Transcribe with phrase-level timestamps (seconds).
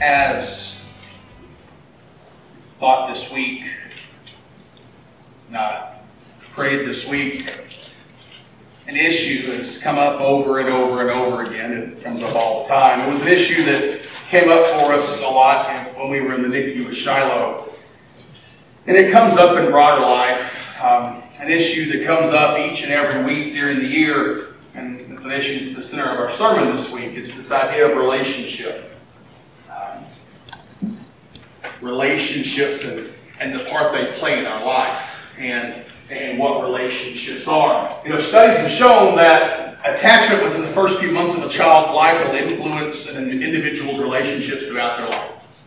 [0.00, 0.84] as
[2.78, 3.64] thought this week,
[5.50, 6.02] not
[6.40, 7.52] prayed this week,
[8.86, 11.72] an issue that's come up over and over and over again.
[11.72, 13.00] It comes up all the time.
[13.00, 16.42] It was an issue that came up for us a lot when we were in
[16.42, 17.68] the NICU with Shiloh.
[18.86, 20.74] And it comes up in broader life.
[20.82, 25.24] Um, an issue that comes up each and every week during the year, and it's
[25.24, 27.12] an issue that's the center of our sermon this week.
[27.12, 28.89] It's this idea of relationship
[31.80, 38.00] relationships and, and the part they play in our life and, and what relationships are.
[38.04, 41.90] You know, studies have shown that attachment within the first few months of a child's
[41.92, 45.64] life will influence an individual's relationships throughout their life.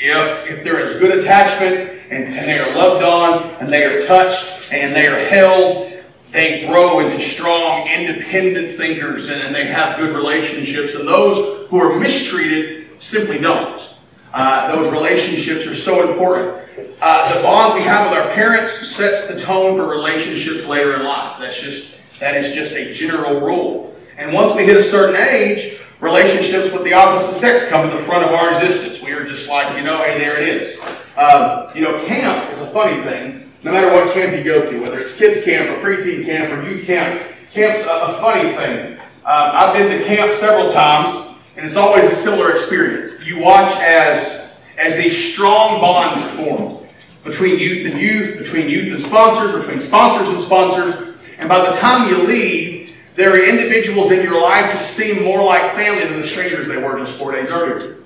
[0.00, 4.06] If, if there is good attachment and, and they are loved on and they are
[4.06, 5.92] touched and they are held,
[6.30, 10.94] they grow into strong, independent thinkers and, and they have good relationships.
[10.94, 13.94] And those who are mistreated simply don't.
[14.32, 16.64] Uh, those relationships are so important.
[17.00, 21.04] Uh, the bond we have with our parents sets the tone for relationships later in
[21.04, 21.38] life.
[21.38, 23.96] That's just that is just a general rule.
[24.16, 28.02] And once we hit a certain age, relationships with the opposite sex come to the
[28.02, 29.02] front of our existence.
[29.02, 30.80] We are just like, you know, hey, there it is.
[31.16, 33.50] Um, you know, camp is a funny thing.
[33.64, 36.68] No matter what camp you go to, whether it's kids camp or preteen camp or
[36.68, 37.20] youth camp,
[37.50, 38.94] camp's a, a funny thing.
[39.24, 41.26] Um, I've been to camp several times.
[41.58, 43.26] And it's always a similar experience.
[43.26, 46.88] You watch as, as these strong bonds are formed
[47.24, 51.16] between youth and youth, between youth and sponsors, between sponsors and sponsors.
[51.36, 55.42] And by the time you leave, there are individuals in your life that seem more
[55.42, 58.02] like family than the strangers they were just four days earlier.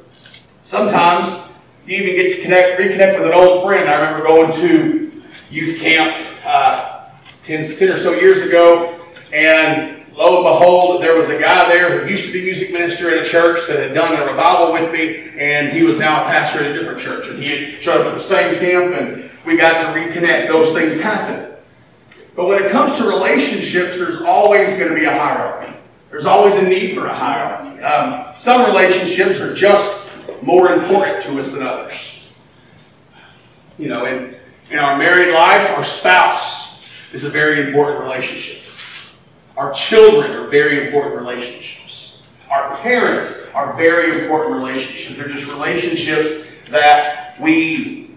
[0.63, 1.53] Sometimes
[1.87, 3.87] you even get to connect, reconnect with an old friend.
[3.87, 7.05] I remember going to youth camp uh,
[7.43, 8.99] 10, 10 or so years ago,
[9.31, 13.11] and lo and behold, there was a guy there who used to be music minister
[13.11, 16.27] at a church that had done a revival with me, and he was now a
[16.27, 17.29] pastor at a different church.
[17.29, 20.49] And he showed up at the same camp, and we got to reconnect.
[20.49, 21.53] Those things happen.
[22.35, 25.73] But when it comes to relationships, there's always going to be a hierarchy.
[26.11, 27.83] There's always a need for a hierarchy.
[27.83, 30.09] Um, some relationships are just
[30.43, 32.29] more important to us than others.
[33.79, 34.37] You know, in,
[34.71, 38.63] in our married life, our spouse is a very important relationship.
[39.57, 42.19] Our children are very important relationships.
[42.51, 45.19] Our parents are very important relationships.
[45.19, 48.11] They're just relationships that we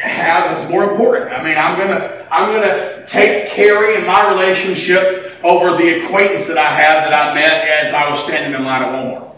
[0.00, 1.32] have as more important.
[1.32, 6.58] I mean, I'm gonna I'm gonna take Carrie in my relationship over the acquaintance that
[6.58, 9.34] I have that I met as I was standing in line at Walmart.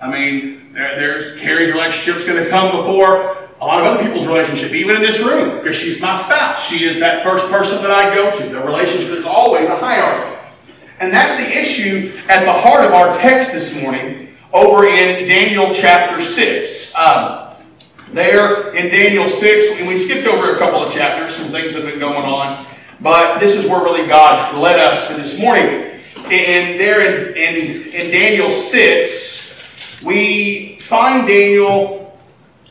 [0.00, 4.72] I mean, there, there's Carrie's relationship's to come before a lot of other people's relationship,
[4.72, 6.62] even in this room, because she's my spouse.
[6.64, 8.48] She is that first person that I go to.
[8.48, 10.34] The relationship is always a hierarchy.
[11.00, 15.72] And that's the issue at the heart of our text this morning over in Daniel
[15.72, 16.94] chapter 6.
[16.94, 17.50] Um,
[18.12, 21.84] there in Daniel 6, and we skipped over a couple of chapters, some things have
[21.84, 22.66] been going on,
[23.00, 26.00] but this is where really God led us for this morning.
[26.16, 32.03] And there in, in, in Daniel 6, we find Daniel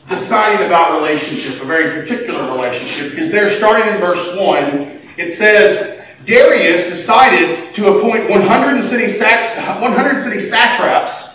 [0.08, 6.02] deciding about relationship, a very particular relationship, because there, starting in verse 1, it says,
[6.24, 11.34] Darius decided to appoint 100 city, 100 city satraps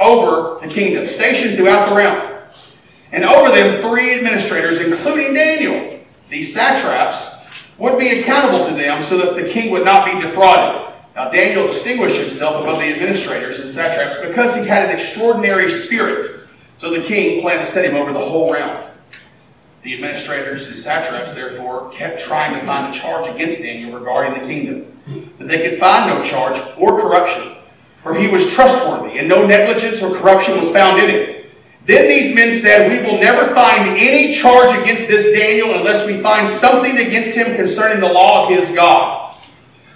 [0.00, 2.32] over the kingdom, stationed throughout the realm.
[3.12, 6.00] And over them, three administrators, including Daniel.
[6.28, 7.40] These satraps
[7.78, 10.94] would be accountable to them so that the king would not be defrauded.
[11.14, 16.45] Now, Daniel distinguished himself above the administrators and satraps because he had an extraordinary spirit
[16.76, 18.84] so the king planned to set him over the whole realm.
[19.82, 24.46] The administrators and satraps, therefore, kept trying to find a charge against Daniel regarding the
[24.46, 24.92] kingdom.
[25.38, 27.54] But they could find no charge or corruption,
[28.02, 31.36] for he was trustworthy, and no negligence or corruption was found in him.
[31.84, 36.20] Then these men said, We will never find any charge against this Daniel unless we
[36.20, 39.36] find something against him concerning the law of his God.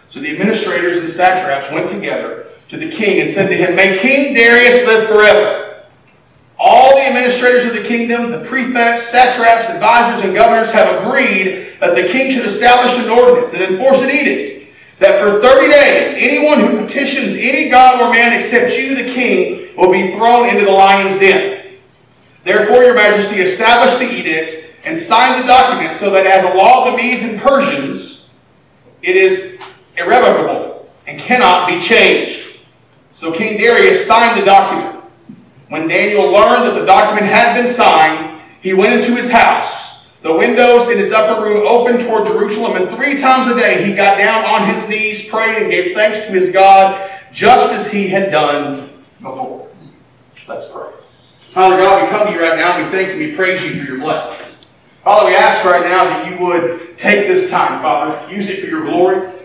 [0.08, 3.98] So the administrators and satraps went together to the king and said to him, May
[3.98, 5.69] King Darius live forever.
[6.62, 11.96] All the administrators of the kingdom, the prefects, satraps, advisors, and governors have agreed that
[11.96, 14.68] the king should establish an ordinance and enforce an edict
[14.98, 19.74] that for 30 days anyone who petitions any god or man except you, the king,
[19.74, 21.78] will be thrown into the lion's den.
[22.44, 26.84] Therefore, your majesty, establish the edict and sign the document so that as a law
[26.84, 28.28] of the Medes and Persians,
[29.00, 29.58] it is
[29.96, 32.58] irrevocable and cannot be changed.
[33.12, 34.99] So King Darius signed the document.
[35.70, 40.04] When Daniel learned that the document had been signed, he went into his house.
[40.22, 43.94] The windows in its upper room opened toward Jerusalem, and three times a day he
[43.94, 48.08] got down on his knees, prayed, and gave thanks to his God, just as he
[48.08, 48.90] had done
[49.22, 49.68] before.
[50.48, 50.90] Let's pray.
[51.52, 52.76] Father God, we come to you right now.
[52.76, 53.28] And we thank you.
[53.28, 54.66] We praise you for your blessings.
[55.04, 58.66] Father, we ask right now that you would take this time, Father, use it for
[58.66, 59.39] your glory.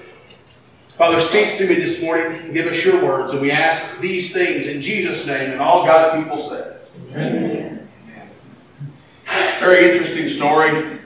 [0.97, 2.53] Father, speak to me this morning.
[2.53, 3.33] Give us your words.
[3.33, 5.51] And we ask these things in Jesus' name.
[5.51, 6.73] And all God's people say.
[7.11, 7.85] Amen.
[9.59, 10.99] Very interesting story.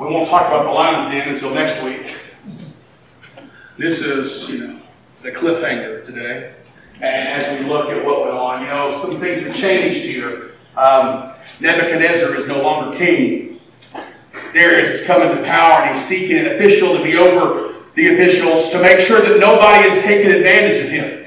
[0.00, 2.18] We won't talk about the lion den until next week.
[3.78, 4.80] This is, you know,
[5.22, 6.52] the cliffhanger today.
[6.96, 10.54] And as we look at what went on, you know, some things have changed here.
[10.76, 13.60] Um, Nebuchadnezzar is no longer king.
[14.52, 18.70] Darius is coming to power and he's seeking an official to be over the officials
[18.70, 21.24] to make sure that nobody is taking advantage of him.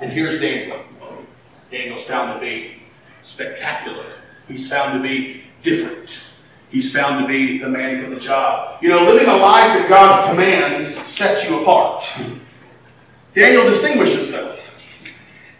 [0.00, 0.80] And here's Daniel.
[1.70, 2.82] Daniel's found to be
[3.22, 4.04] spectacular.
[4.48, 6.24] He's found to be different.
[6.70, 8.82] He's found to be the man for the job.
[8.82, 12.04] You know, living a life that God's commands sets you apart.
[13.34, 14.58] Daniel distinguished himself.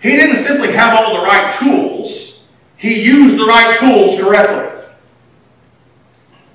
[0.00, 2.44] He didn't simply have all the right tools,
[2.76, 4.86] he used the right tools correctly.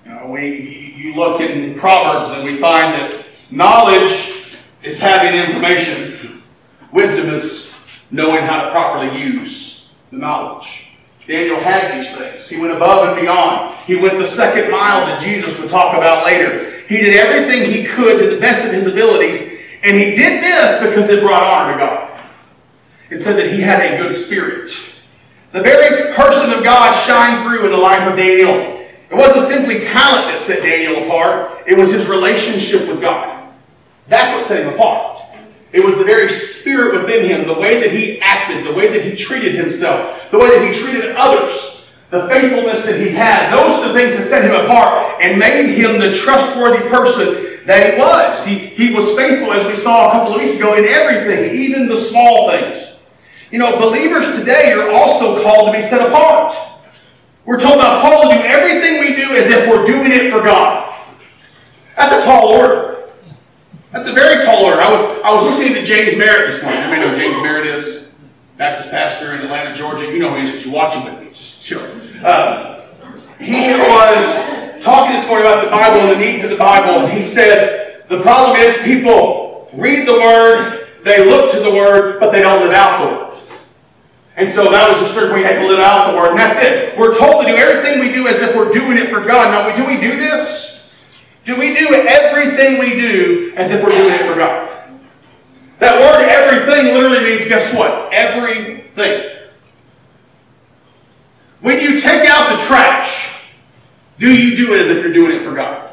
[0.05, 6.43] You, know, we, you look in Proverbs and we find that knowledge is having information,
[6.91, 7.73] wisdom is
[8.11, 10.87] knowing how to properly use the knowledge.
[11.27, 12.47] Daniel had these things.
[12.47, 13.81] He went above and beyond.
[13.81, 16.79] He went the second mile that Jesus would talk about later.
[16.87, 19.41] He did everything he could to the best of his abilities,
[19.83, 22.21] and he did this because it brought honor to God.
[23.09, 24.69] It said that he had a good spirit.
[25.51, 28.74] The very person of God shined through in the life of Daniel.
[29.09, 33.51] It wasn't simply talent that set Daniel apart, it was his relationship with God.
[34.07, 35.21] That's what set him apart.
[35.71, 39.03] It was the very spirit within him, the way that he acted, the way that
[39.03, 43.51] he treated himself, the way that he treated others, the faithfulness that he had.
[43.51, 47.93] Those are the things that set him apart and made him the trustworthy person that
[47.93, 48.45] he was.
[48.45, 51.87] He, he was faithful, as we saw a couple of weeks ago, in everything, even
[51.87, 52.97] the small things.
[53.51, 56.55] You know, believers today are also called to be set apart.
[57.45, 60.41] We're told by Paul to do everything we do as if we're doing it for
[60.41, 60.95] God.
[61.95, 63.09] That's a tall order.
[63.91, 64.81] That's a very tall order.
[64.81, 66.81] I was, I was listening to James Merritt this morning.
[66.81, 68.11] Everybody know who James Merritt is?
[68.57, 70.05] Baptist pastor in Atlanta, Georgia.
[70.11, 71.27] You know who he is because you're watching with me.
[71.27, 71.81] Just chill.
[72.23, 72.81] Uh,
[73.39, 77.11] he was talking this morning about the Bible and the need for the Bible, and
[77.11, 82.31] he said the problem is people read the Word, they look to the Word, but
[82.31, 83.24] they don't live out the Word.
[84.37, 86.59] And so that was the strict we had to live out the word, and that's
[86.59, 86.97] it.
[86.97, 89.49] We're told to do everything we do as if we're doing it for God.
[89.49, 90.83] Now, do we do this?
[91.45, 94.71] Do we do everything we do as if we're doing it for God?
[95.79, 98.11] That word everything literally means, guess what?
[98.11, 99.31] Everything.
[101.61, 103.41] When you take out the trash,
[104.19, 105.91] do you do it as if you're doing it for God?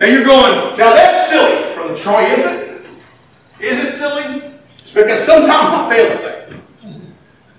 [0.00, 2.86] Now you're going, now that's silly, Brother Troy, is it?
[3.60, 4.52] Is it silly?
[4.94, 6.63] Because sometimes I fail at that.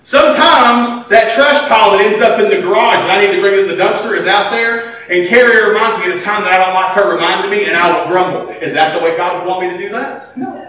[0.05, 3.55] Sometimes that trash pile that ends up in the garage and I need to bring
[3.55, 6.53] it to the dumpster is out there, and Carrie reminds me of a time that
[6.53, 8.51] I don't like her reminding me, and I will grumble.
[8.51, 10.37] Is that the way God would want me to do that?
[10.37, 10.61] No.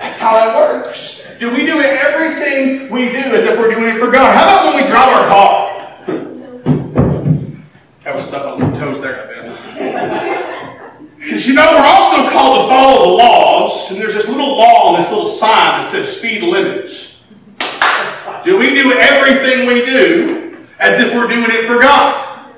[0.00, 1.22] That's how that works.
[1.38, 4.34] Do we do everything we do as if we're doing it for God?
[4.34, 5.70] How about when we drive our car?
[8.02, 11.14] that was stuck on some toes there, I bet.
[11.20, 14.88] Because you know, we're also called to follow the laws, and there's this little law
[14.88, 17.13] on this little sign that says speed limits.
[18.44, 22.52] Do we do everything we do as if we're doing it for God?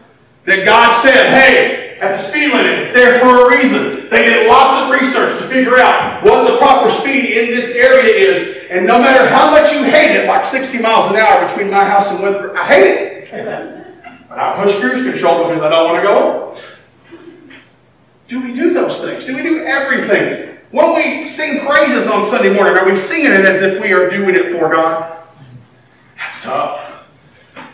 [0.44, 2.80] That God said, hey, that's a speed limit.
[2.80, 4.08] It's there for a reason.
[4.10, 8.12] They did lots of research to figure out what the proper speed in this area
[8.12, 8.68] is.
[8.70, 11.84] And no matter how much you hate it, like 60 miles an hour between my
[11.84, 13.30] house and Weatherford, I hate it.
[14.28, 16.56] But I push cruise control because I don't want to go
[18.28, 19.24] Do we do those things?
[19.24, 20.58] Do we do everything?
[20.72, 24.10] When we sing praises on Sunday morning, are we singing it as if we are
[24.10, 25.15] doing it for God?
[26.36, 27.06] That's tough.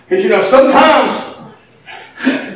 [0.09, 1.35] Because, you know, sometimes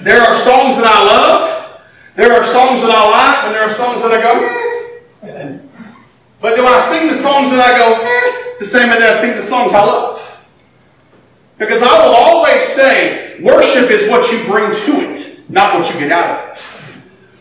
[0.05, 1.83] there are songs that I love,
[2.15, 5.59] there are songs that I like, and there are songs that I go, eh.
[6.41, 9.13] But do I sing the songs that I go, eh, the same way that I
[9.13, 10.45] sing the songs I love?
[11.59, 15.99] Because I will always say, worship is what you bring to it, not what you
[15.99, 16.65] get out of it.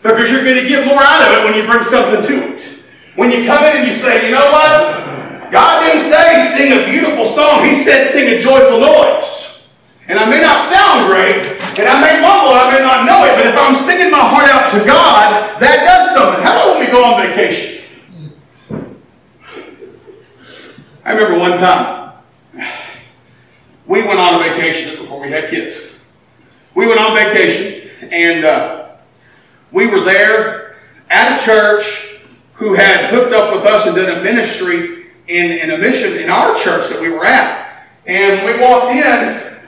[0.02, 2.82] Because you're going to get more out of it when you bring something to it.
[3.14, 5.05] When you come in and you say, you know what?
[5.50, 7.64] God didn't say sing a beautiful song.
[7.64, 9.62] He said sing a joyful noise.
[10.08, 11.44] And I may not sound great,
[11.78, 14.48] and I may mumble, I may not know it, but if I'm singing my heart
[14.48, 16.44] out to God, that does something.
[16.44, 17.84] How about when we go on vacation?
[21.04, 22.12] I remember one time,
[23.86, 25.88] we went on a vacation just before we had kids.
[26.76, 28.88] We went on vacation, and uh,
[29.72, 30.76] we were there
[31.10, 32.20] at a church
[32.54, 34.95] who had hooked up with us and did a ministry
[35.28, 37.84] in, in a mission in our church that we were at.
[38.06, 39.58] And we walked in,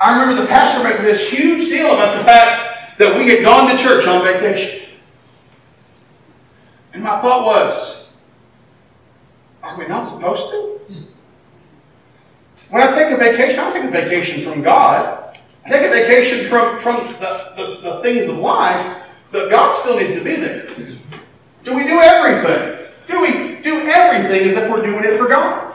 [0.00, 3.70] I remember the pastor making this huge deal about the fact that we had gone
[3.70, 4.88] to church on vacation.
[6.92, 8.08] And my thought was,
[9.62, 10.80] are we not supposed to?
[12.70, 15.38] When I take a vacation, I take a vacation from God.
[15.64, 19.98] I take a vacation from, from the, the, the things of life, but God still
[19.98, 20.66] needs to be there.
[21.64, 22.81] Do we do everything?
[23.12, 25.74] Do we do everything as if we're doing it for God?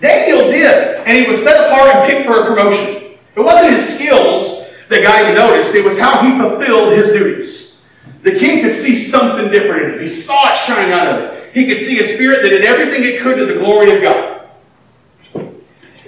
[0.00, 3.16] Daniel did, and he was set apart and picked for a promotion.
[3.34, 7.82] It wasn't his skills that God noticed, it was how he fulfilled his duties.
[8.22, 10.00] The king could see something different in him.
[10.00, 11.50] He saw it shining out of him.
[11.52, 14.48] He could see a spirit that did everything it could to the glory of God.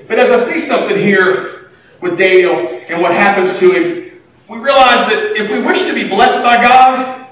[0.07, 1.71] But as I see something here
[2.01, 6.09] with Daniel and what happens to him, we realize that if we wish to be
[6.09, 7.27] blessed by God,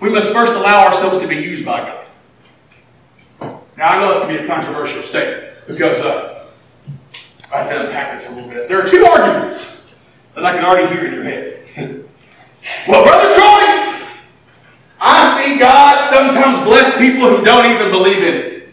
[0.00, 1.99] we must first allow ourselves to be used by God.
[3.80, 6.44] Now, I know that's going to be a controversial statement because uh,
[7.50, 8.68] I have to unpack this a little bit.
[8.68, 9.80] There are two arguments
[10.34, 11.66] that I can already hear in your head.
[12.86, 14.04] well, Brother Troy,
[15.00, 18.68] I see God sometimes bless people who don't even believe in it.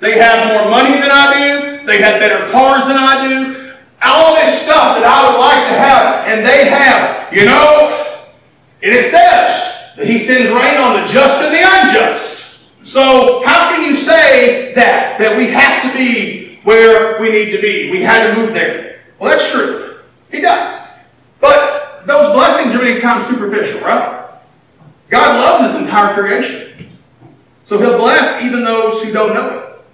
[0.00, 1.86] They have more money than I do.
[1.86, 3.72] They have better cars than I do.
[4.02, 7.32] All this stuff that I would like to have, and they have.
[7.32, 8.18] You know,
[8.82, 12.31] and it says that He sends rain on the just and the unjust.
[12.82, 15.18] So how can you say that?
[15.18, 17.90] That we have to be where we need to be.
[17.90, 19.02] We had to move there.
[19.18, 20.00] Well, that's true.
[20.30, 20.88] He does.
[21.40, 24.30] But those blessings are many times superficial, right?
[25.08, 26.88] God loves his entire creation.
[27.64, 29.84] So he'll bless even those who don't know it.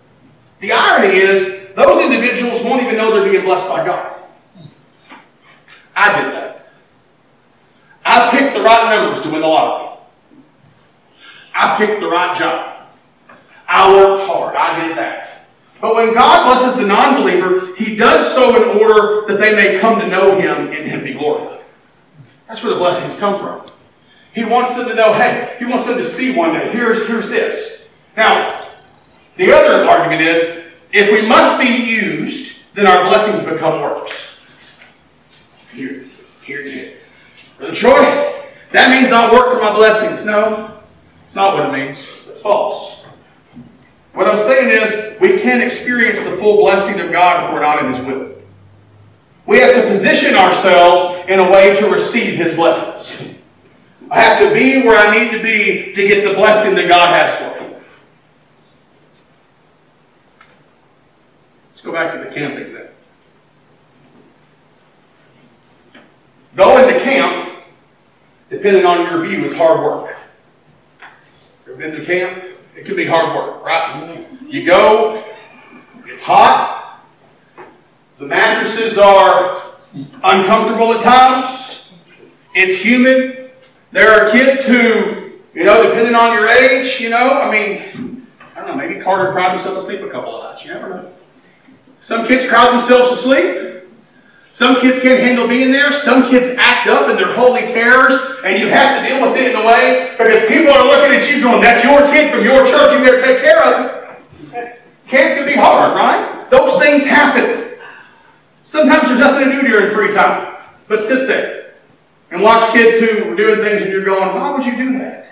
[0.61, 4.15] The irony is, those individuals won't even know they're being blessed by God.
[5.95, 6.69] I did that.
[8.05, 9.99] I picked the right numbers to win the lottery.
[11.55, 12.78] I picked the right job.
[13.69, 14.57] I worked hard.
[14.57, 15.47] I did that.
[15.81, 19.79] But when God blesses the non believer, He does so in order that they may
[19.79, 21.65] come to know Him and Him be glorified.
[22.49, 23.71] That's where the blessings come from.
[24.33, 27.29] He wants them to know, hey, He wants them to see one day, here's, here's
[27.29, 27.91] this.
[28.17, 28.61] Now,
[29.37, 34.39] the other argument is if we must be used, then our blessings become works.
[35.73, 36.05] Here,
[36.43, 36.95] here, here.
[37.59, 38.03] Brother Troy,
[38.73, 40.25] that means I'll work for my blessings.
[40.25, 40.81] No,
[41.27, 42.07] it's not what it means.
[42.29, 42.98] It's false.
[44.19, 47.85] What I'm saying is, we can't experience the full blessing of God if we're not
[47.85, 48.35] in His will.
[49.47, 53.39] We have to position ourselves in a way to receive His blessings.
[54.11, 57.17] I have to be where I need to be to get the blessing that God
[57.17, 57.77] has for me.
[61.71, 62.95] Let's go back to the camp example.
[66.57, 67.63] Going to camp,
[68.51, 70.17] depending on your view, is hard work.
[71.69, 72.57] Ever been to camp?
[72.79, 74.25] It can be hard work, right?
[74.47, 75.25] You go,
[76.07, 77.03] it's hot,
[78.17, 79.61] the mattresses are
[80.23, 81.91] uncomfortable at times,
[82.55, 83.51] it's humid.
[83.91, 88.61] There are kids who, you know, depending on your age, you know, I mean, I
[88.61, 91.13] don't know, maybe Carter cried himself sleep a couple of nights, you never know.
[92.01, 93.68] Some kids cry themselves to sleep.
[94.59, 95.93] Some kids can't handle being there.
[95.93, 98.13] Some kids act up and they're holy terrors,
[98.43, 101.31] and you have to deal with it in a way because people are looking at
[101.31, 104.17] you going, That's your kid from your church, you better take care of him.
[105.07, 106.51] Camp can be hard, right?
[106.51, 107.79] Those things happen.
[108.63, 110.57] Sometimes there's nothing to do during free time,
[110.89, 111.75] but sit there
[112.33, 115.31] and watch kids who are doing things and you're going, Why would you do that?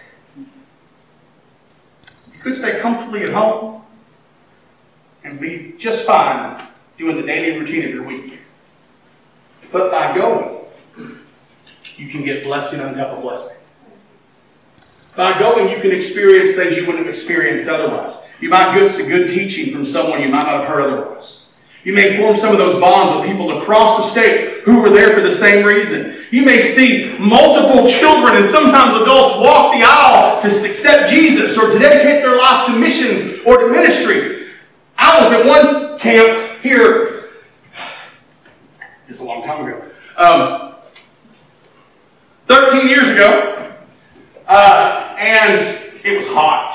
[2.33, 3.83] You could stay comfortably at home
[5.25, 6.65] and be just fine
[6.97, 8.43] doing the daily routine of your week.
[9.73, 10.61] But by going,
[11.97, 13.63] you can get blessing on top of blessing.
[15.17, 18.29] By going, you can experience things you wouldn't have experienced otherwise.
[18.41, 21.47] You might get some good teaching from someone you might not have heard otherwise.
[21.85, 25.15] You may form some of those bonds with people across the state who were there
[25.15, 26.25] for the same reason.
[26.33, 31.71] You may see multiple children and sometimes adults walk the aisle to accept Jesus or
[31.71, 34.49] to dedicate their life to missions or to ministry.
[34.99, 37.16] I was at one camp here,
[39.09, 39.85] is a long time ago,
[40.17, 40.75] um,
[42.47, 43.73] 13 years ago,
[44.47, 45.61] uh, and
[46.05, 46.73] it was hot.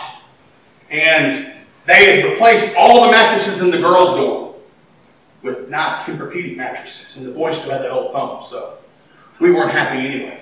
[0.89, 1.53] And
[1.85, 4.53] they had replaced all the mattresses in the girls' dorm
[5.41, 8.77] with nice Tempur-Pedic mattresses, and the boys still had that old foam, so
[9.39, 10.39] we weren't happy anyway.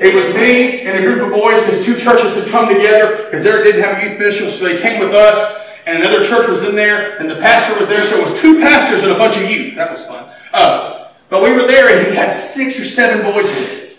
[0.00, 3.42] It was me and a group of boys because two churches had come together because
[3.42, 6.64] they didn't have a youth ministry, so they came with us, and another church was
[6.64, 9.36] in there, and the pastor was there, so it was two pastors and a bunch
[9.36, 9.74] of youth.
[9.76, 10.28] That was fun.
[10.52, 10.97] Uh,
[11.30, 13.98] but we were there, and he had six or seven boys with him.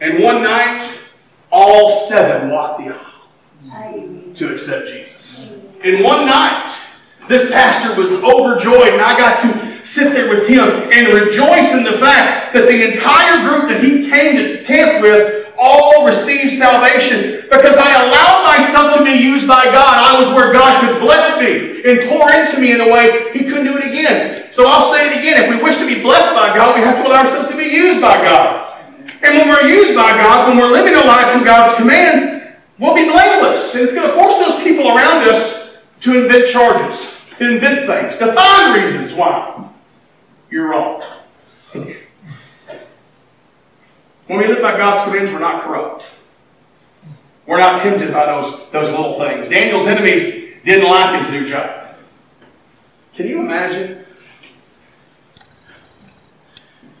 [0.00, 0.88] And one night,
[1.52, 2.94] all seven walked the
[3.70, 5.64] aisle to accept Jesus.
[5.84, 6.74] In one night,
[7.28, 11.84] this pastor was overjoyed, and I got to sit there with him and rejoice in
[11.84, 17.44] the fact that the entire group that he came to camp with all received salvation
[17.52, 20.00] because I allowed myself to be used by God.
[20.00, 23.44] I was where God could bless me and pour into me in a way he
[23.44, 24.50] couldn't do it again.
[24.50, 25.44] So I'll say it again.
[25.44, 27.64] If we wish to be blessed by God, we have to allow ourselves to be
[27.64, 28.72] used by God.
[29.22, 32.48] And when we're used by God, when we're living a life in God's commands,
[32.78, 33.74] we'll be blameless.
[33.74, 38.16] And it's going to force those people around us to invent charges, to invent things,
[38.16, 39.68] to find reasons why
[40.50, 41.02] you're wrong.
[44.30, 46.08] When we live by God's commands, we're not corrupt.
[47.46, 49.48] We're not tempted by those, those little things.
[49.48, 51.96] Daniel's enemies didn't like his new job.
[53.12, 54.04] Can you imagine?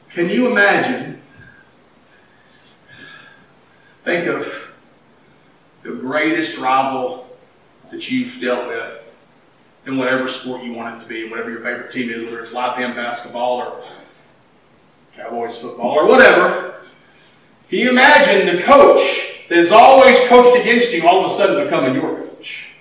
[0.08, 1.22] Can you imagine?
[4.02, 4.72] Think of
[5.84, 7.28] the greatest rival
[7.92, 9.16] that you've dealt with
[9.86, 12.52] in whatever sport you want it to be, whatever your favorite team is, whether it's
[12.52, 13.84] live band basketball or
[15.14, 16.79] Cowboys football or whatever.
[17.70, 21.62] Can you imagine the coach that has always coached against you all of a sudden
[21.62, 22.72] becoming your coach?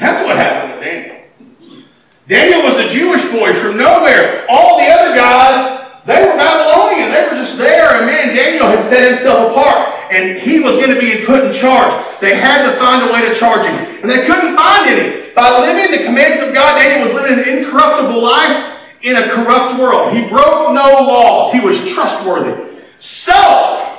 [0.00, 1.84] That's what happened to Daniel.
[2.26, 4.46] Daniel was a Jewish boy from nowhere.
[4.48, 7.10] All the other guys, they were Babylonian.
[7.10, 7.96] They were just there.
[7.96, 10.10] And man, Daniel had set himself apart.
[10.10, 11.92] And he was going to be put in charge.
[12.22, 13.74] They had to find a way to charge him.
[14.00, 15.34] And they couldn't find any.
[15.34, 19.78] By living the commands of God, Daniel was living an incorruptible life in a corrupt
[19.78, 20.14] world.
[20.14, 21.52] He broke no laws.
[21.52, 22.69] He was trustworthy.
[23.00, 23.98] So,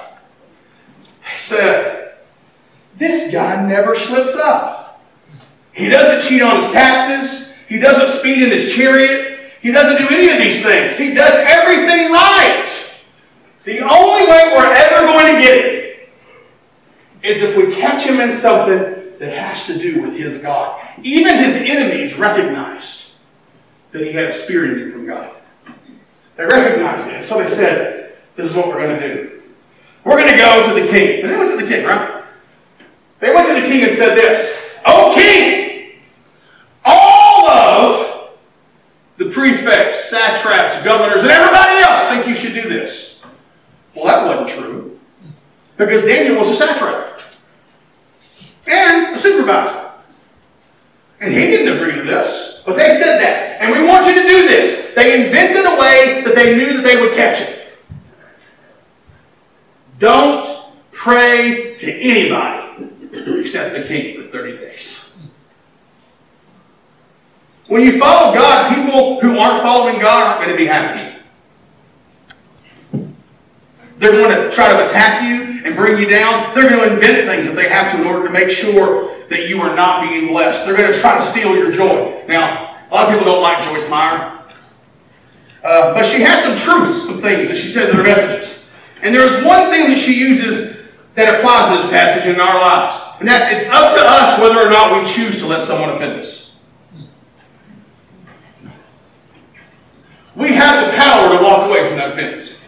[1.23, 2.13] they said,
[2.97, 5.03] this guy never slips up.
[5.73, 7.55] He doesn't cheat on his taxes.
[7.67, 9.51] He doesn't speed in his chariot.
[9.61, 10.97] He doesn't do any of these things.
[10.97, 12.69] He does everything right.
[13.63, 16.09] The only way we're ever going to get it
[17.23, 18.79] is if we catch him in something
[19.19, 20.79] that has to do with his God.
[21.03, 23.13] Even his enemies recognized
[23.91, 25.31] that he had a spirit in him from God.
[26.37, 27.21] They recognized it.
[27.21, 28.00] So they said,
[28.35, 29.41] this is what we're going to do.
[30.03, 31.21] We're going to go to the king.
[31.21, 32.23] And they went to the king, right?
[33.19, 35.93] They went to the king and said this, Oh king,
[36.83, 38.29] all of
[39.17, 43.21] the prefects, satraps, governors, and everybody else think you should do this.
[43.95, 44.99] Well, that wasn't true.
[45.77, 47.21] Because Daniel was a satrap
[48.67, 49.91] and a supervisor.
[51.19, 52.61] And he didn't agree to this.
[52.65, 53.61] But they said that.
[53.61, 54.93] And we want you to do this.
[54.95, 57.50] They invented a way that they knew that they would catch it.
[60.01, 60.47] Don't
[60.91, 62.89] pray to anybody
[63.39, 65.15] except the king for 30 days.
[67.67, 71.19] When you follow God, people who aren't following God aren't going to be happy.
[73.99, 76.55] They're going to try to attack you and bring you down.
[76.55, 79.47] They're going to invent things that they have to in order to make sure that
[79.47, 80.65] you are not being blessed.
[80.65, 82.23] They're going to try to steal your joy.
[82.27, 84.39] Now, a lot of people don't like Joyce Meyer.
[85.63, 88.60] Uh, but she has some truths, some things that she says in her messages.
[89.01, 90.77] And there is one thing that she uses
[91.15, 92.99] that applies to this passage in our lives.
[93.19, 96.19] And that's it's up to us whether or not we choose to let someone offend
[96.19, 96.55] us.
[100.35, 102.61] We have the power to walk away from that offense.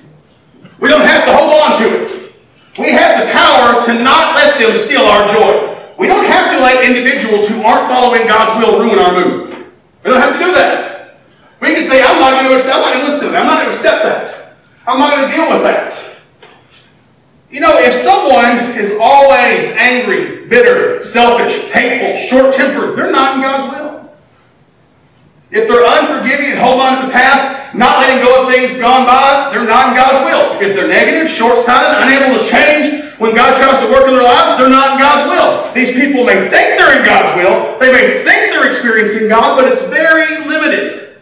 [0.80, 2.34] We don't have to hold on to it.
[2.78, 5.94] We have the power to not let them steal our joy.
[5.98, 9.56] We don't have to let individuals who aren't following God's will ruin our mood.
[10.04, 11.20] We don't have to do that.
[11.62, 13.42] We can say, I'm not going to accept, I'm not going to listen to that.
[13.42, 14.56] I'm not going to accept that.
[14.86, 16.13] I'm not going to deal with that.
[17.54, 23.42] You know, if someone is always angry, bitter, selfish, hateful, short tempered, they're not in
[23.44, 24.10] God's will.
[25.52, 29.06] If they're unforgiving and hold on to the past, not letting go of things gone
[29.06, 30.68] by, they're not in God's will.
[30.68, 34.26] If they're negative, short sighted, unable to change when God tries to work in their
[34.26, 35.72] lives, they're not in God's will.
[35.78, 39.72] These people may think they're in God's will, they may think they're experiencing God, but
[39.72, 41.22] it's very limited.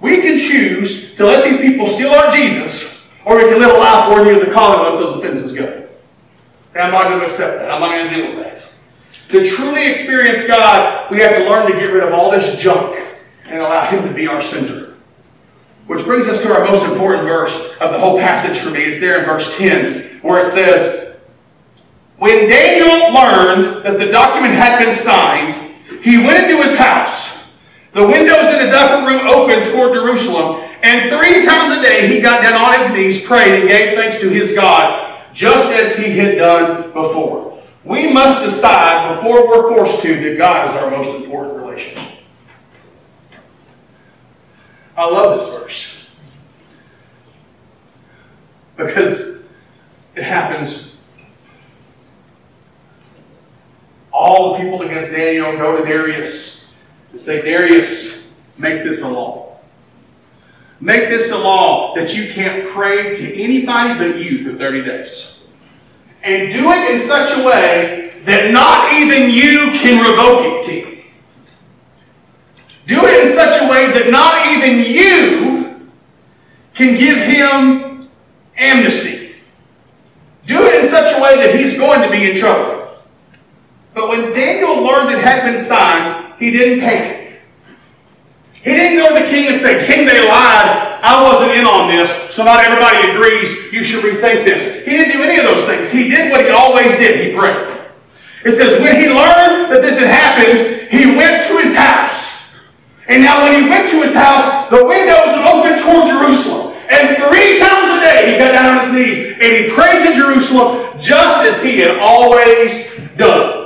[0.00, 2.89] We can choose to let these people steal our Jesus
[3.30, 5.86] or we can live a life worthy of the calling let those offenses go.
[6.74, 7.70] And I'm not going to accept that.
[7.70, 8.68] I'm not going to deal with that.
[9.28, 12.96] To truly experience God, we have to learn to get rid of all this junk
[13.44, 14.96] and allow Him to be our center.
[15.86, 18.82] Which brings us to our most important verse of the whole passage for me.
[18.82, 21.14] It's there in verse 10, where it says,
[22.18, 25.54] When Daniel learned that the document had been signed,
[26.02, 27.29] he went into his house.
[27.92, 32.20] The windows in the upper room opened toward Jerusalem, and three times a day he
[32.20, 36.16] got down on his knees, prayed, and gave thanks to his God, just as he
[36.16, 37.60] had done before.
[37.84, 42.20] We must decide before we're forced to that God is our most important relationship.
[44.96, 46.06] I love this verse
[48.76, 49.44] because
[50.14, 50.98] it happens.
[54.12, 56.59] All the people against Daniel go to Darius
[57.14, 59.58] say, Darius, make this a law.
[60.80, 65.34] Make this a law that you can't pray to anybody but you for 30 days.
[66.22, 71.04] And do it in such a way that not even you can revoke it, King.
[72.86, 75.90] Do it in such a way that not even you
[76.74, 78.08] can give him
[78.56, 79.36] amnesty.
[80.46, 82.88] Do it in such a way that he's going to be in trouble.
[83.94, 87.38] But when Daniel learned it had been signed, he didn't panic.
[88.54, 90.98] He didn't go to the king and say, King, they lied.
[91.00, 93.72] I wasn't in on this, so not everybody agrees.
[93.72, 94.84] You should rethink this.
[94.84, 95.90] He didn't do any of those things.
[95.90, 97.24] He did what he always did.
[97.24, 97.68] He prayed.
[98.44, 102.44] It says, when he learned that this had happened, he went to his house.
[103.08, 106.76] And now when he went to his house, the windows opened toward Jerusalem.
[106.88, 110.14] And three times a day he got down on his knees and he prayed to
[110.14, 113.59] Jerusalem just as he had always done.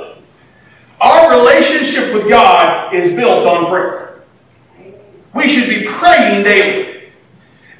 [1.01, 4.23] Our relationship with God is built on prayer.
[5.33, 7.11] We should be praying daily.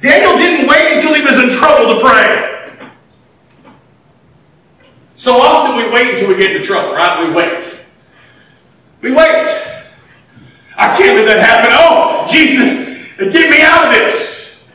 [0.00, 2.88] Daniel didn't wait until he was in trouble to pray.
[5.14, 7.26] So often we wait until we get into trouble, right?
[7.26, 7.80] We wait.
[9.00, 9.46] We wait.
[10.76, 11.70] I can't let that happen.
[11.72, 14.66] Oh, Jesus, get me out of this.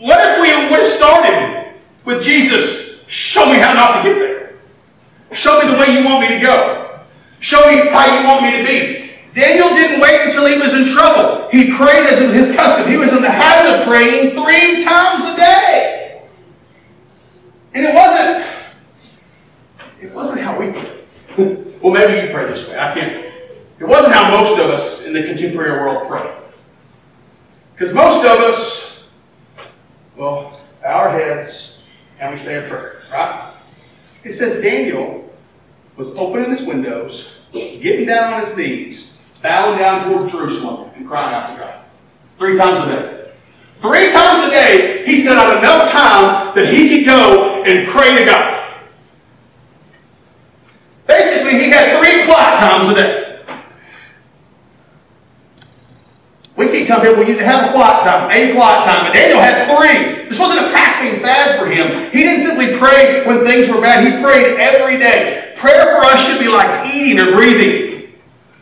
[0.00, 1.74] What if we would have started
[2.04, 4.54] with Jesus, show me how not to get there?
[5.32, 6.83] Show me the way you want me to go.
[7.44, 9.12] Show me how you want me to be.
[9.34, 11.46] Daniel didn't wait until he was in trouble.
[11.50, 12.90] He prayed as his custom.
[12.90, 16.22] He was in the habit of praying three times a day.
[17.74, 18.46] And it wasn't,
[20.00, 21.04] it wasn't how we pray.
[21.82, 22.78] well, maybe you pray this way.
[22.78, 23.26] I can't.
[23.78, 26.34] It wasn't how most of us in the contemporary world pray.
[27.74, 29.04] Because most of us,
[30.16, 31.82] well, our heads
[32.20, 33.52] and we say a prayer, right?
[34.22, 35.23] It says Daniel
[35.96, 41.34] was opening his windows, getting down on his knees, bowing down toward Jerusalem, and crying
[41.34, 41.84] out to God.
[42.38, 43.32] Three times a day.
[43.80, 48.18] Three times a day, he set out enough time that he could go and pray
[48.18, 48.72] to God.
[51.06, 53.23] Basically, he had three quiet times a day.
[56.56, 59.06] We keep telling people you need to have a quiet time, a quiet time.
[59.06, 60.28] And Daniel had three.
[60.28, 62.10] This wasn't a passing fad for him.
[62.12, 64.06] He didn't simply pray when things were bad.
[64.06, 65.52] He prayed every day.
[65.56, 68.14] Prayer for us should be like eating or breathing.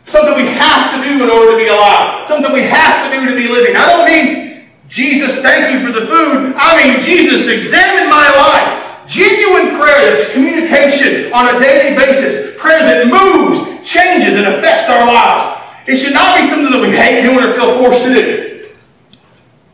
[0.05, 2.27] Something we have to do in order to be alive.
[2.27, 3.75] Something we have to do to be living.
[3.75, 6.53] I don't mean, Jesus, thank you for the food.
[6.57, 9.07] I mean, Jesus, examine my life.
[9.07, 12.57] Genuine prayer that's communication on a daily basis.
[12.57, 15.62] Prayer that moves, changes, and affects our lives.
[15.85, 18.69] It should not be something that we hate doing or feel forced to do.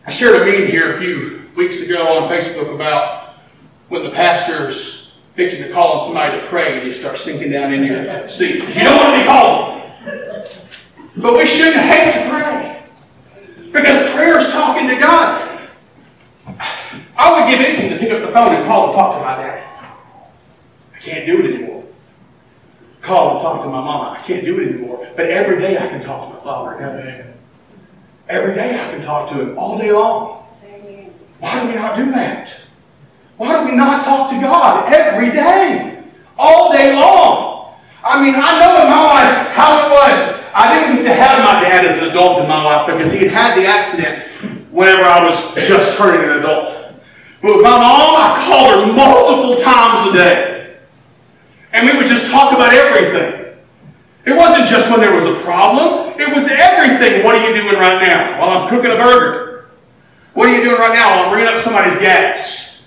[0.08, 3.36] I shared a meme here a few weeks ago on Facebook about
[3.90, 7.74] when the pastor's fixing to call on somebody to pray and you start sinking down
[7.74, 8.64] in your seat.
[8.76, 9.76] You don't want to be called.
[11.18, 12.84] But we shouldn't hate to pray.
[13.72, 15.70] Because prayer is talking to God.
[17.18, 19.36] I would give anything to pick up the phone and call and talk to my
[19.36, 19.64] daddy.
[20.96, 21.69] I can't do it anymore
[23.10, 24.18] call and talk to my mama.
[24.18, 25.06] I can't do it anymore.
[25.16, 27.34] But every day I can talk to my father heaven.
[28.30, 30.44] Every day I can talk to him all day long.
[31.40, 32.56] Why do we not do that?
[33.38, 36.04] Why do we not talk to God every day?
[36.38, 37.74] All day long.
[38.04, 40.44] I mean, I know in my life how it was.
[40.54, 43.28] I didn't get to have my dad as an adult in my life because he
[43.28, 46.94] had had the accident whenever I was just turning an adult.
[47.42, 50.49] But with my mom, I called her multiple times a day.
[51.74, 53.56] And we would just talk about everything.
[54.26, 57.24] It wasn't just when there was a problem, it was everything.
[57.24, 58.40] What are you doing right now?
[58.40, 59.70] While I'm cooking a burger.
[60.34, 62.82] What are you doing right now while I'm ringing up somebody's gas?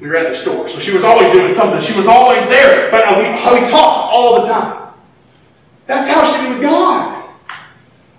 [0.00, 0.68] We were at the store.
[0.68, 1.80] So she was always doing something.
[1.80, 2.90] She was always there.
[2.90, 4.92] But uh, we, we talked all the time.
[5.86, 7.30] That's how she did with God.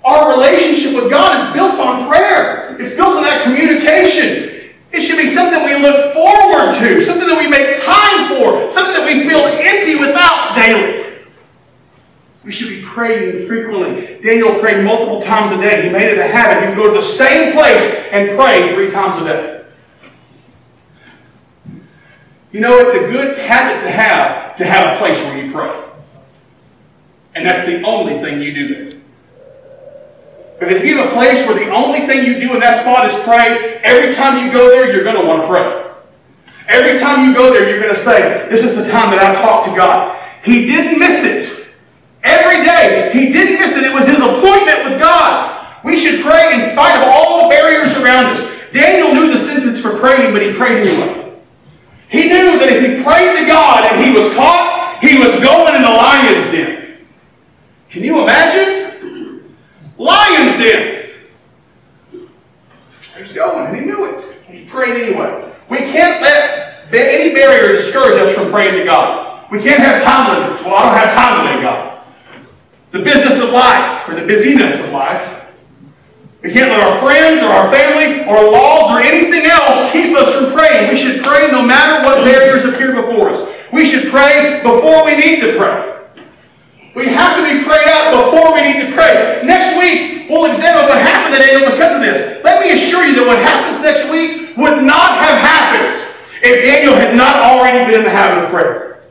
[0.03, 2.77] Our relationship with God is built on prayer.
[2.79, 4.58] It's built on that communication.
[4.91, 8.95] It should be something we look forward to, something that we make time for, something
[8.95, 10.99] that we feel empty without daily.
[12.43, 14.19] We should be praying frequently.
[14.21, 15.83] Daniel prayed multiple times a day.
[15.83, 16.63] He made it a habit.
[16.63, 19.65] He would go to the same place and pray three times a day.
[22.51, 25.83] You know, it's a good habit to have to have a place where you pray.
[27.35, 28.98] And that's the only thing you do there.
[30.59, 33.05] Because if you have a place where the only thing you do in that spot
[33.07, 35.85] is pray, every time you go there, you're going to want to pray.
[36.67, 39.33] Every time you go there, you're going to say, This is the time that I
[39.33, 40.19] talk to God.
[40.43, 41.67] He didn't miss it.
[42.23, 43.85] Every day, he didn't miss it.
[43.85, 45.55] It was his appointment with God.
[45.85, 48.43] We should pray in spite of all the barriers around us.
[48.73, 51.39] Daniel knew the sentence for praying, but he prayed anyway.
[52.09, 55.75] He knew that if he prayed to God and he was caught, he was going
[55.75, 56.97] in the lion's den.
[57.87, 58.79] Can you imagine?
[59.99, 61.11] Lion's Den.
[63.11, 63.75] Praise God.
[64.67, 65.53] pray anyway.
[65.69, 69.45] We can't let any barrier discourage us from praying to God.
[69.51, 70.63] We can't have time limits.
[70.63, 72.01] Well, I don't have time to God.
[72.91, 75.45] The business of life, or the busyness of life.
[76.41, 80.33] We can't let our friends or our family or laws or anything else keep us
[80.33, 80.89] from praying.
[80.89, 83.41] We should pray no matter what barriers appear before us.
[83.73, 85.89] We should pray before we need to pray.
[86.95, 89.41] We have to be prayed out before we need to pray.
[89.45, 92.43] Next week, we'll examine what happened to Daniel because of this.
[92.43, 95.95] Let me assure you that what happens next week would not have happened
[96.41, 99.05] if Daniel had not already been in the habit of prayer.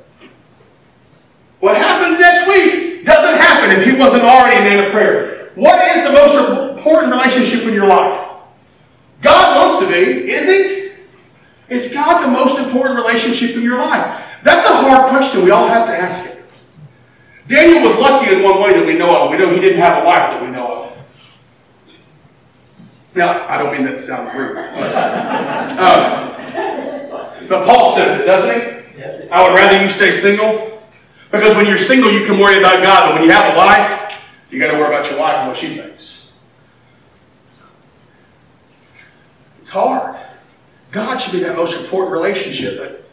[1.60, 5.52] What happens next week doesn't happen if he wasn't already in a prayer.
[5.54, 8.26] What is the most important relationship in your life?
[9.22, 10.92] God wants to be, is he?
[11.74, 14.36] Is God the most important relationship in your life?
[14.42, 16.38] That's a hard question we all have to ask it.
[17.48, 19.30] Daniel was lucky in one way that we know of.
[19.30, 20.98] We know he didn't have a wife that we know of.
[23.14, 24.54] Now, I don't mean that to sound rude.
[24.54, 29.30] But, um, but Paul says it, doesn't he?
[29.30, 30.80] I would rather you stay single.
[31.30, 33.08] Because when you're single, you can worry about God.
[33.08, 35.56] But when you have a wife, you got to worry about your wife and what
[35.56, 36.28] she thinks.
[39.58, 40.16] It's hard.
[40.90, 42.78] God should be that most important relationship.
[42.78, 43.04] That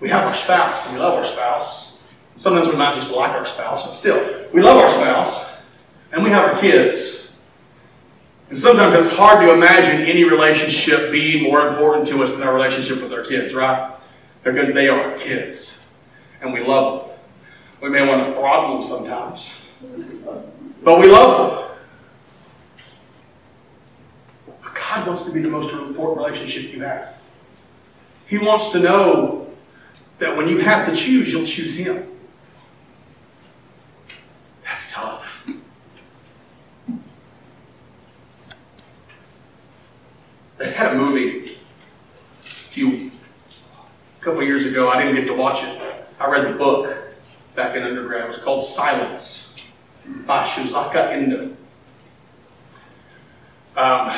[0.00, 1.89] we have our spouse and we love our spouse.
[2.40, 5.44] Sometimes we might just like our spouse, but still, we love our spouse
[6.10, 7.30] and we have our kids.
[8.48, 12.54] And sometimes it's hard to imagine any relationship being more important to us than our
[12.54, 13.94] relationship with our kids, right?
[14.42, 15.90] Because they are kids
[16.40, 17.16] and we love them.
[17.82, 19.54] We may want to throttle them sometimes,
[20.82, 21.76] but we love them.
[24.62, 27.18] But God wants to be the most important relationship you have.
[28.28, 29.46] He wants to know
[30.16, 32.09] that when you have to choose, you'll choose Him.
[34.70, 35.44] That's tough.
[40.58, 41.56] They had a movie
[42.44, 44.88] a few a couple years ago.
[44.88, 45.82] I didn't get to watch it.
[46.20, 46.96] I read the book
[47.56, 48.26] back in undergrad.
[48.26, 49.56] It was called Silence
[50.24, 51.56] by Shusaku Endo.
[53.76, 54.16] Um,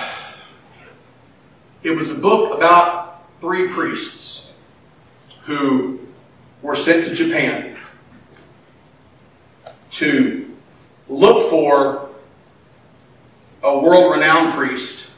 [1.82, 4.52] it was a book about three priests
[5.44, 5.98] who
[6.60, 7.78] were sent to Japan
[9.92, 10.41] to
[11.12, 12.08] look for
[13.62, 15.08] a world renowned priest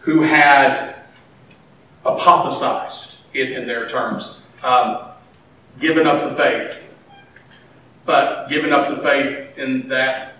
[0.00, 0.94] who had
[2.04, 5.08] apostatized, in, in their terms, um,
[5.80, 6.94] given up the faith,
[8.04, 10.34] but given up the faith in that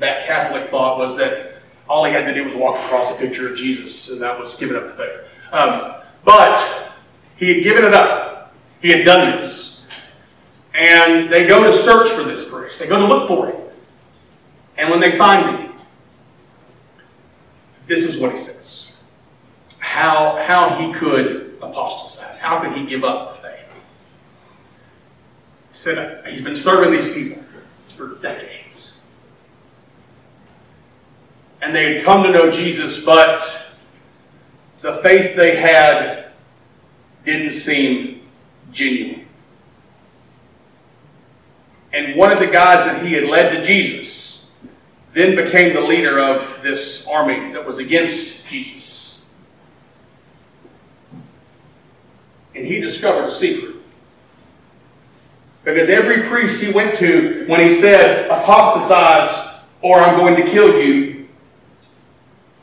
[0.00, 3.48] that Catholic thought was that all he had to do was walk across a picture
[3.48, 5.20] of Jesus, and that was giving up the faith.
[5.52, 6.92] Um, but
[7.36, 8.54] he had given it up.
[8.80, 9.82] He had done this.
[10.74, 12.80] And they go to search for this priest.
[12.80, 13.63] They go to look for him.
[14.76, 15.70] And when they find me,
[17.86, 18.96] this is what he says.
[19.78, 22.38] How, how he could apostatize.
[22.38, 23.60] How could he give up the faith?
[25.70, 27.42] He said he's been serving these people
[27.88, 29.02] for decades.
[31.62, 33.40] And they had come to know Jesus, but
[34.80, 36.26] the faith they had
[37.24, 38.28] didn't seem
[38.70, 39.26] genuine.
[41.92, 44.23] And one of the guys that he had led to Jesus
[45.14, 49.24] then became the leader of this army that was against Jesus.
[52.54, 53.76] And he discovered a secret.
[55.62, 60.82] Because every priest he went to, when he said, apostatize or I'm going to kill
[60.82, 61.28] you,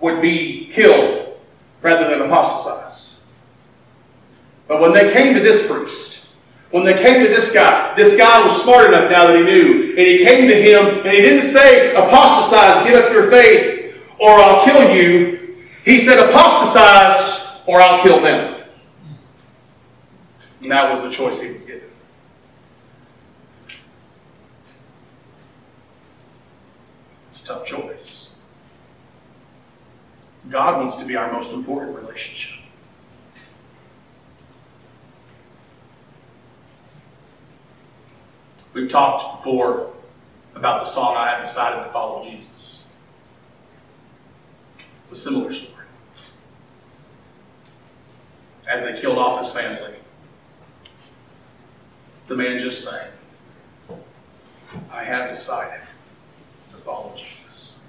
[0.02, 1.40] would be killed
[1.82, 3.20] rather than apostatize.
[4.68, 6.21] But when they came to this priest,
[6.72, 9.90] when they came to this guy, this guy was smart enough now that he knew.
[9.90, 14.40] And he came to him and he didn't say, apostatize, give up your faith, or
[14.40, 15.66] I'll kill you.
[15.84, 18.64] He said, apostatize, or I'll kill them.
[20.62, 21.90] And that was the choice he was given.
[27.28, 28.30] It's a tough choice.
[30.50, 32.61] God wants to be our most important relationship.
[38.74, 39.92] We've talked before
[40.56, 42.86] about the song I have decided to follow Jesus.
[45.04, 45.86] It's a similar story.
[48.68, 49.96] As they killed off his family,
[52.28, 53.10] the man just sang,
[54.90, 55.82] I have decided
[56.72, 57.82] to follow Jesus.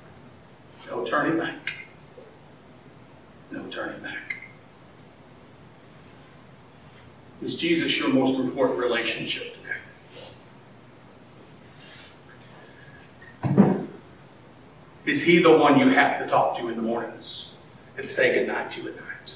[0.89, 1.87] No turning back.
[3.53, 4.39] No turning back.
[7.41, 9.63] Is Jesus your most important relationship today?
[15.13, 17.51] Is he the one you have to talk to in the mornings
[17.99, 19.35] and say goodnight to at night?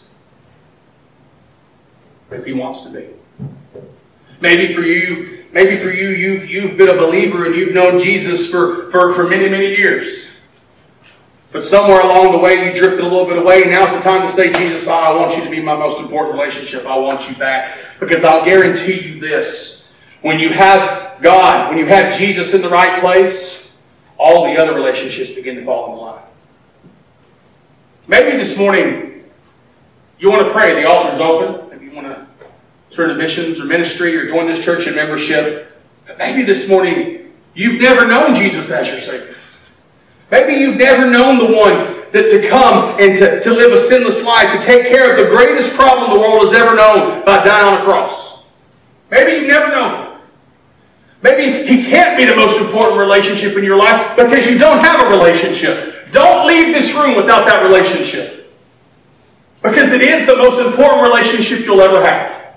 [2.30, 3.08] as He wants to be.
[4.40, 8.50] Maybe for you, maybe for you, you've, you've been a believer and you've known Jesus
[8.50, 10.34] for, for, for many, many years.
[11.52, 13.64] But somewhere along the way, you drifted a little bit away.
[13.66, 16.86] Now's the time to say, Jesus, I want you to be my most important relationship.
[16.86, 17.76] I want you back.
[18.00, 19.90] Because I'll guarantee you this.
[20.22, 23.65] When you have God, when you have Jesus in the right place,
[24.18, 26.22] all the other relationships begin to fall in line.
[28.08, 29.24] Maybe this morning,
[30.18, 30.74] you want to pray.
[30.80, 31.68] The altar is open.
[31.70, 32.26] Maybe you want to
[32.90, 35.76] turn to missions or ministry or join this church in membership.
[36.06, 39.34] But maybe this morning, you've never known Jesus as your Savior.
[40.30, 44.24] Maybe you've never known the one that to come and to, to live a sinless
[44.24, 47.74] life, to take care of the greatest problem the world has ever known by dying
[47.74, 48.44] on a cross.
[49.10, 50.05] Maybe you've never known.
[51.26, 55.08] Maybe he can't be the most important relationship in your life because you don't have
[55.08, 56.12] a relationship.
[56.12, 58.54] Don't leave this room without that relationship.
[59.60, 62.54] Because it is the most important relationship you'll ever have.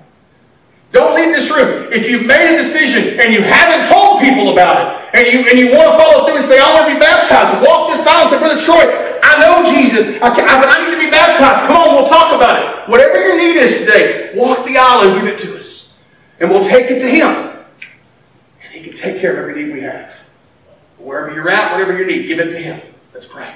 [0.91, 1.91] Don't leave this room.
[1.91, 5.57] If you've made a decision and you haven't told people about it, and you, and
[5.57, 8.21] you want to follow through and say, I want to be baptized, walk this aisle
[8.21, 8.85] and say, Brother Troy,
[9.25, 10.21] I know Jesus.
[10.21, 11.65] I, can, I, I need to be baptized.
[11.65, 12.89] Come on, we'll talk about it.
[12.89, 15.97] Whatever your need is today, walk the aisle and give it to us.
[16.39, 17.48] And we'll take it to Him.
[18.79, 20.15] He can take care of every need we have.
[20.97, 22.79] Wherever you're at, whatever your need, give it to Him.
[23.13, 23.53] Let's pray.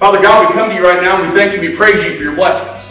[0.00, 2.16] Father God, we come to you right now and we thank you, we praise you
[2.16, 2.87] for your blessings.